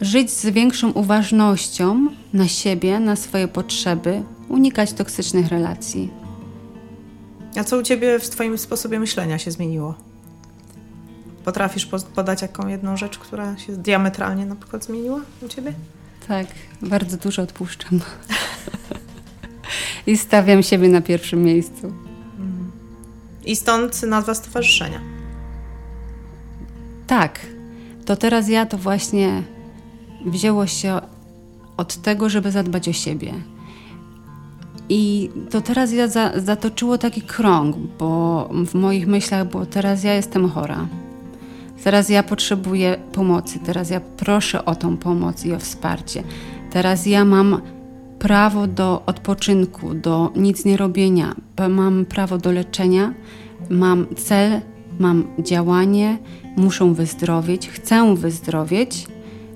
[0.02, 6.23] żyć z większą uważnością na siebie, na swoje potrzeby, unikać toksycznych relacji.
[7.56, 9.96] A co u Ciebie w Twoim sposobie myślenia się zmieniło?
[11.46, 15.74] Potrafisz podać jaką jedną rzecz, która się diametralnie na przykład zmieniła u Ciebie?
[16.28, 16.48] Tak,
[16.82, 18.00] bardzo dużo odpuszczam.
[20.08, 21.94] I stawiam siebie na pierwszym miejscu.
[23.46, 25.02] I stąd nazwa stowarzyszenia.
[27.08, 27.40] Tak.
[28.06, 29.44] To teraz ja to właśnie
[30.26, 31.02] wzięło się
[31.78, 33.34] od tego, żeby zadbać o siebie.
[34.96, 40.14] I to teraz ja za, zatoczyło taki krąg, bo w moich myślach było teraz ja
[40.14, 40.88] jestem chora.
[41.84, 46.24] Teraz ja potrzebuję pomocy, teraz ja proszę o tą pomoc i o wsparcie.
[46.72, 47.62] Teraz ja mam
[48.20, 51.36] prawo do odpoczynku, do nic nie robienia,
[51.70, 53.14] mam prawo do leczenia,
[53.70, 54.62] mam cel,
[55.00, 56.18] mam działanie,
[56.58, 59.08] muszę wyzdrowieć, chcę wyzdrowieć.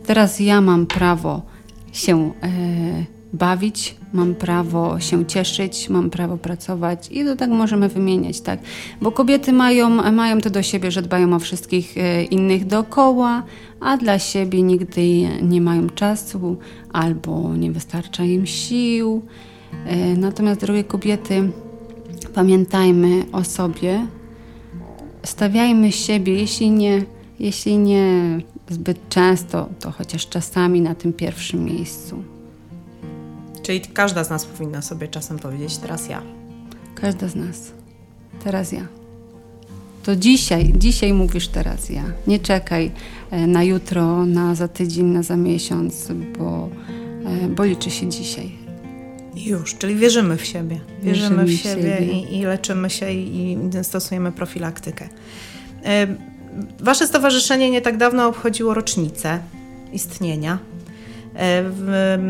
[0.05, 1.41] Teraz ja mam prawo
[1.91, 2.31] się.
[2.43, 8.59] Yy, bawić, mam prawo się cieszyć, mam prawo pracować i to tak możemy wymieniać, tak?
[9.01, 13.43] Bo kobiety mają, mają to do siebie, że dbają o wszystkich e, innych dookoła,
[13.79, 15.07] a dla siebie nigdy
[15.41, 16.57] nie mają czasu
[16.93, 19.21] albo nie wystarcza im sił.
[19.85, 21.51] E, natomiast drogie kobiety,
[22.33, 24.07] pamiętajmy o sobie,
[25.23, 27.03] stawiajmy siebie, jeśli nie,
[27.39, 32.36] jeśli nie zbyt często, to chociaż czasami na tym pierwszym miejscu.
[33.67, 36.21] Czyli każda z nas powinna sobie czasem powiedzieć, teraz ja.
[36.95, 37.71] Każda z nas.
[38.43, 38.87] Teraz ja.
[40.03, 42.03] To dzisiaj, dzisiaj mówisz teraz ja.
[42.27, 42.91] Nie czekaj
[43.31, 46.07] e, na jutro, na za tydzień, na za miesiąc,
[46.39, 46.69] bo,
[47.25, 48.51] e, bo liczy się dzisiaj.
[49.35, 50.79] Już, czyli wierzymy w siebie.
[51.03, 52.13] Wierzymy, wierzymy w siebie, siebie.
[52.13, 55.09] I, I, leczymy się i, i stosujemy profilaktykę.
[55.85, 56.07] E,
[56.79, 59.39] wasze stowarzyszenie nie tak dawno obchodziło rocznicę
[59.93, 60.59] istnienia.
[61.37, 61.63] E,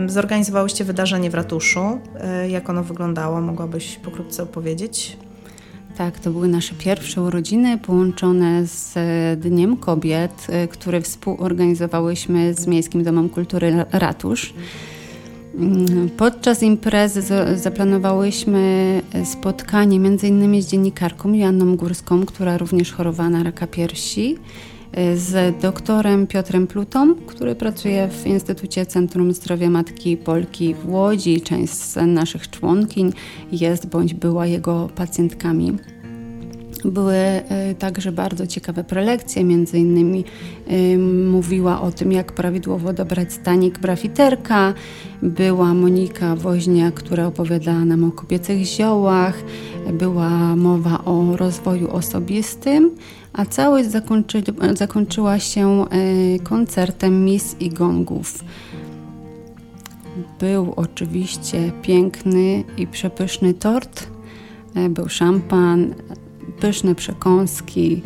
[0.07, 1.99] zorganizowałyście wydarzenie w ratuszu.
[2.19, 3.41] E, jak ono wyglądało?
[3.41, 5.17] Mogłabyś pokrótce opowiedzieć?
[5.97, 8.93] Tak, to były nasze pierwsze urodziny połączone z
[9.39, 14.53] Dniem Kobiet, e, które współorganizowałyśmy z Miejskim Domem Kultury Ratusz.
[15.55, 17.21] Mm, podczas imprezy
[17.55, 24.37] zaplanowałyśmy spotkanie innymi z dziennikarką Joanną Górską, która również chorowała na raka piersi
[25.15, 31.41] z doktorem Piotrem Plutą, który pracuje w Instytucie Centrum Zdrowia Matki Polki w Łodzi.
[31.41, 33.13] Część z naszych członkiń
[33.51, 35.77] jest bądź była jego pacjentkami.
[36.85, 40.25] Były e, także bardzo ciekawe prelekcje, między innymi
[40.67, 40.97] e,
[41.31, 44.73] mówiła o tym, jak prawidłowo dobrać stanik brafiterka.
[45.21, 49.43] Była Monika Woźnia, która opowiadała nam o kobiecych ziołach.
[49.93, 52.91] Była mowa o rozwoju osobistym,
[53.33, 58.43] a całość zakończy, zakończyła się e, koncertem mis i gongów.
[60.39, 64.07] Był oczywiście piękny i przepyszny tort,
[64.89, 65.93] był szampan,
[66.59, 68.01] pyszne przekąski,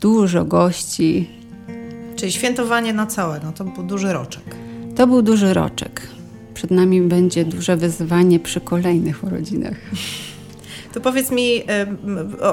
[0.00, 1.30] dużo gości.
[2.16, 4.44] Czyli świętowanie na całe, no to był duży roczek.
[4.96, 6.02] To był duży roczek.
[6.54, 9.76] Przed nami będzie duże wyzwanie przy kolejnych urodzinach.
[10.92, 11.62] To powiedz mi,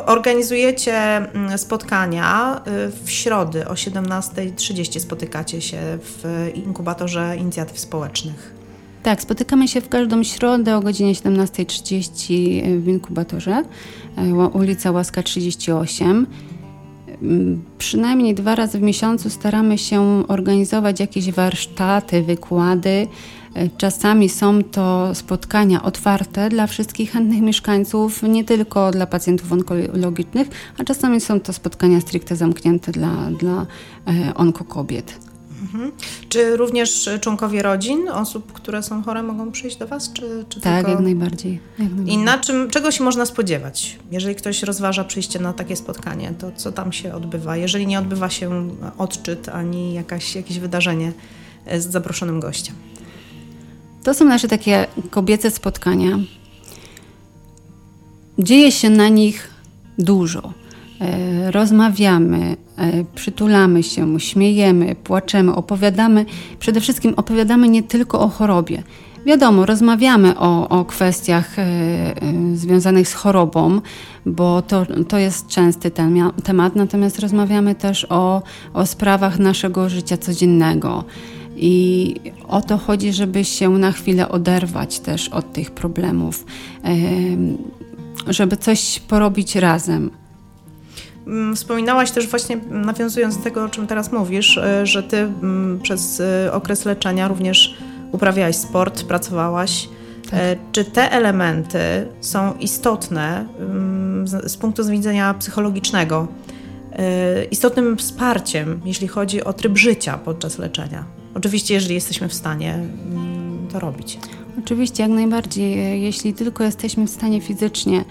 [0.06, 8.58] organizujecie mm, spotkania y, w środę o 17.30 spotykacie się w inkubatorze inicjatyw społecznych.
[9.04, 13.64] Tak, spotykamy się w każdą środę o godzinie 17.30 w inkubatorze,
[14.54, 16.28] ulica Łaska 38.
[17.22, 23.08] Mm, przynajmniej dwa razy w miesiącu staramy się organizować jakieś warsztaty, wykłady.
[23.54, 30.48] E, czasami są to spotkania otwarte dla wszystkich chętnych mieszkańców, nie tylko dla pacjentów onkologicznych,
[30.78, 33.66] a czasami są to spotkania stricte zamknięte dla, dla
[34.08, 35.27] e, onkokobiet.
[35.62, 35.92] Mhm.
[36.30, 40.14] Czy również członkowie rodzin, osób, które są chore, mogą przyjść do Was?
[40.14, 40.92] Czy, czy tak, tylko...
[40.92, 42.16] jak, najbardziej, jak najbardziej.
[42.16, 44.00] I na czym, czego się można spodziewać?
[44.12, 47.58] Jeżeli ktoś rozważa przyjście na takie spotkanie, to co tam się odbywa?
[47.58, 51.12] Jeżeli nie odbywa się odczyt ani jakaś, jakieś wydarzenie
[51.78, 52.76] z zaproszonym gościem?
[54.04, 56.20] To są nasze takie kobiece spotkania.
[58.40, 59.50] Dzieje się na nich
[59.98, 60.54] dużo.
[61.02, 66.26] E, rozmawiamy, e, przytulamy się, śmiejemy, płaczemy, opowiadamy.
[66.60, 68.84] Przede wszystkim opowiadamy nie tylko o chorobie.
[69.26, 71.66] Wiadomo, rozmawiamy o, o kwestiach e,
[72.54, 73.82] związanych z chorobą,
[74.26, 75.92] bo to, to jest częsty
[76.44, 78.42] temat, natomiast rozmawiamy też o,
[78.74, 81.04] o sprawach naszego życia codziennego.
[81.56, 82.16] I
[82.48, 86.46] o to chodzi, żeby się na chwilę oderwać też od tych problemów,
[88.28, 90.10] żeby coś porobić razem.
[91.28, 95.80] Mm, wspominałaś też właśnie, nawiązując do tego, o czym teraz mówisz, e, że ty mm,
[95.84, 97.78] przez e, okres leczenia również
[98.12, 99.90] uprawiałaś sport, pracowałaś.
[100.24, 100.40] Tak.
[100.40, 101.80] E, czy te elementy
[102.22, 106.28] są istotne mm, z punktu widzenia psychologicznego,
[107.52, 111.06] istotnym wsparciem, jeśli chodzi o tryb życia podczas leczenia?
[111.34, 112.80] Oczywiście, jeżeli jesteśmy w stanie
[113.74, 114.20] to robić.
[114.60, 116.02] Oczywiście, jak najbardziej.
[116.02, 118.06] Jeśli tylko jesteśmy w stanie fizycznie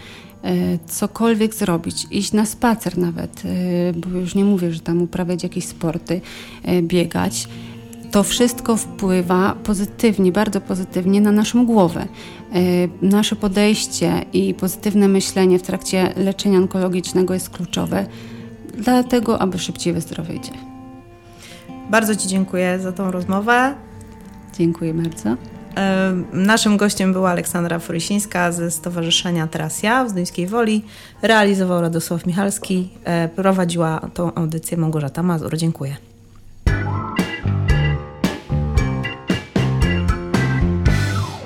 [0.86, 5.64] cokolwiek zrobić, iść na spacer nawet, e, bo już nie mówię, że tam uprawiać jakieś
[5.64, 6.20] sporty,
[6.62, 7.48] e, biegać.
[8.10, 12.06] To wszystko wpływa pozytywnie, bardzo pozytywnie na naszą głowę.
[13.02, 18.06] Nasze podejście i pozytywne myślenie w trakcie leczenia onkologicznego jest kluczowe,
[18.78, 20.50] dlatego aby szybciej wyzdrowieć.
[21.90, 23.74] Bardzo Ci dziękuję za tą rozmowę.
[24.58, 25.55] Dziękuję bardzo.
[26.32, 30.84] Naszym gościem była Aleksandra Forysińska ze Stowarzyszenia Teraz Ja w Zduńskiej Woli.
[31.22, 32.88] Realizował Radosław Michalski.
[33.04, 35.56] E, prowadziła tą audycję Małgorzata Mazur.
[35.56, 35.96] Dziękuję.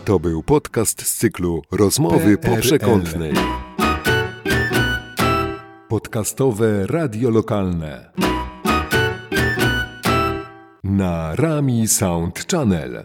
[0.04, 3.32] To był podcast z cyklu Rozmowy poprzekątnej.
[5.88, 8.10] Podcastowe radio lokalne.
[10.84, 13.04] Na Rami Sound Channel.